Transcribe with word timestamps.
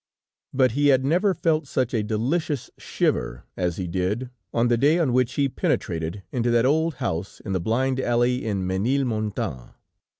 But 0.51 0.71
he 0.71 0.87
had 0.87 1.05
never 1.05 1.35
felt 1.35 1.67
such 1.67 1.93
a 1.93 2.01
delicious 2.01 2.71
shiver 2.79 3.43
as 3.55 3.77
he 3.77 3.85
did 3.85 4.31
on 4.51 4.67
the 4.67 4.75
day 4.75 4.97
on 4.97 5.13
which 5.13 5.33
he 5.33 5.47
penetrated 5.47 6.23
into 6.31 6.49
that 6.49 6.65
old 6.65 6.95
house 6.95 7.39
in 7.39 7.53
the 7.53 7.59
blind 7.59 7.99
alley 7.99 8.43
in 8.43 8.63
Ménilmontant. 8.63 9.75